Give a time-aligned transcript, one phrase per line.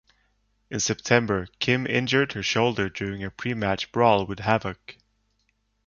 [0.71, 4.97] In September, Kim injured her shoulder during a pre-match brawl with Havok.